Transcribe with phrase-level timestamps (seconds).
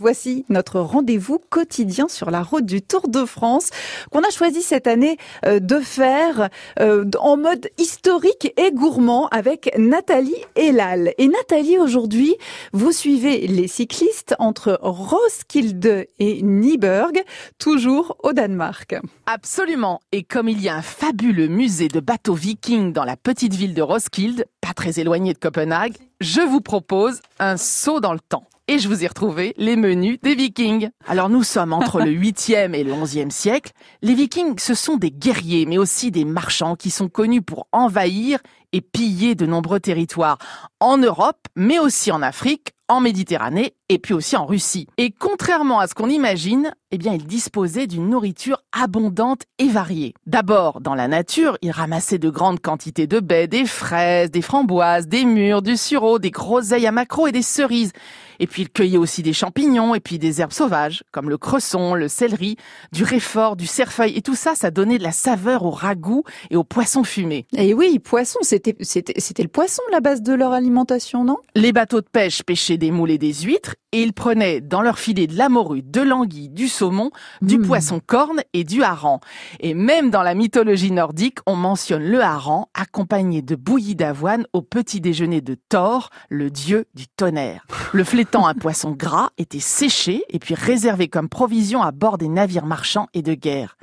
[0.00, 3.70] Voici notre rendez-vous quotidien sur la route du Tour de France
[4.10, 6.48] qu'on a choisi cette année euh, de faire
[6.80, 11.14] euh, en mode historique et gourmand avec Nathalie Elal.
[11.16, 12.34] Et Nathalie, aujourd'hui,
[12.72, 17.22] vous suivez les cyclistes entre Roskilde et Nyberg,
[17.60, 18.96] toujours au Danemark.
[19.26, 20.00] Absolument.
[20.10, 23.74] Et comme il y a un fabuleux musée de bateaux vikings dans la petite ville
[23.74, 28.48] de Roskilde, pas très éloignée de Copenhague, je vous propose un saut dans le temps
[28.68, 30.90] et je vous ai retrouvé les menus des Vikings.
[31.06, 33.72] Alors nous sommes entre le 8e et le 11e siècle.
[34.02, 38.38] Les Vikings, ce sont des guerriers, mais aussi des marchands qui sont connus pour envahir
[38.72, 40.38] et piller de nombreux territoires
[40.80, 44.86] en Europe, mais aussi en Afrique, en Méditerranée et puis aussi en Russie.
[44.96, 50.14] Et contrairement à ce qu'on imagine, eh bien, ils disposaient d'une nourriture abondante et variée.
[50.26, 55.08] D'abord, dans la nature, ils ramassaient de grandes quantités de baies, des fraises, des framboises,
[55.08, 57.92] des mûres, du sureau, des groseilles à macro et des cerises.
[58.40, 61.94] Et puis, ils cueillaient aussi des champignons et puis des herbes sauvages, comme le cresson,
[61.94, 62.56] le céleri,
[62.92, 64.16] du réfort, du cerfeuil.
[64.16, 67.46] Et tout ça, ça donnait de la saveur au ragoût et au poisson fumé.
[67.56, 71.38] Et oui, poisson, c'était, c'était, c'était le poisson la base de leur alimentation, non?
[71.54, 74.98] Les bateaux de pêche pêchaient des moules et des huîtres et ils prenaient dans leur
[74.98, 77.10] filet de la morue, de l'anguille, du saumon,
[77.42, 77.66] du Mmh.
[77.66, 79.20] poisson corne et du hareng.
[79.60, 84.62] Et même dans la mythologie nordique, on mentionne le hareng accompagné de bouillie d'avoine au
[84.62, 87.66] petit déjeuner de Thor, le dieu du tonnerre.
[87.92, 92.28] Le flétan, un poisson gras, était séché et puis réservé comme provision à bord des
[92.28, 93.76] navires marchands et de guerre.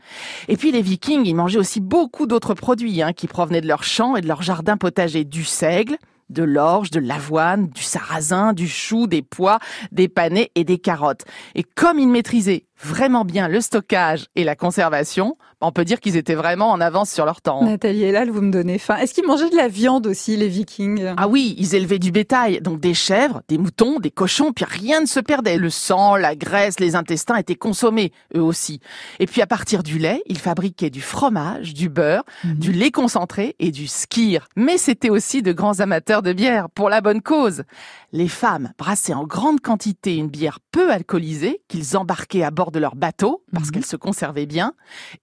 [0.48, 3.84] Et puis les vikings, ils mangeaient aussi beaucoup d'autres produits hein, qui provenaient de leurs
[3.84, 5.98] champs et de leurs jardins potagers, du seigle,
[6.32, 9.60] de l'orge, de l'avoine, du sarrasin, du chou, des pois,
[9.92, 11.26] des panais et des carottes.
[11.56, 16.18] Et comme ils maîtrisaient vraiment bien le stockage et la conservation, on peut dire qu'ils
[16.18, 17.64] étaient vraiment en avance sur leur temps.
[17.64, 18.98] Nathalie Elal, vous me donnez faim.
[18.98, 21.14] Est-ce qu'ils mangeaient de la viande aussi, les Vikings?
[21.18, 25.02] Ah oui, ils élevaient du bétail, donc des chèvres, des moutons, des cochons, puis rien
[25.02, 25.58] ne se perdait.
[25.58, 28.80] Le sang, la graisse, les intestins étaient consommés, eux aussi.
[29.20, 33.56] Et puis à partir du lait, ils fabriquaient du fromage, du beurre, du lait concentré
[33.60, 34.48] et du skir.
[34.56, 37.64] Mais c'était aussi de grands amateurs de bière, pour la bonne cause.
[38.12, 42.80] Les femmes brassaient en grande quantité une bière peu alcoolisée qu'ils embarquaient à bord de
[42.80, 43.72] leur bateau, parce Mhm.
[43.72, 44.74] qu'elle se conservait bien,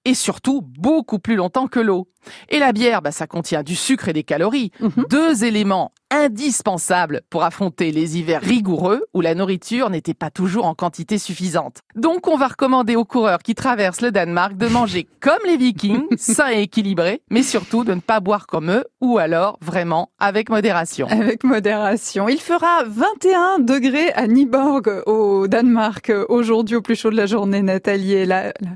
[0.04, 2.08] et surtout beaucoup plus longtemps que l'eau.
[2.48, 5.06] Et la bière, bah, ça contient du sucre et des calories, Mhm.
[5.08, 10.74] deux éléments indispensables pour affronter les hivers rigoureux où la nourriture n'était pas toujours en
[10.74, 11.82] quantité suffisante.
[11.94, 16.06] Donc on va recommander aux coureurs qui traversent le Danemark de manger comme les vikings,
[16.16, 20.50] sain et équilibré, mais surtout de ne pas boire comme eux ou alors vraiment avec
[20.50, 21.06] modération.
[21.08, 22.28] Avec modération.
[22.28, 27.62] Il fera 21 degrés à Nyborg au Danemark aujourd'hui au plus chaud de la journée,
[27.62, 28.14] Nathalie.
[28.14, 28.54] Elal.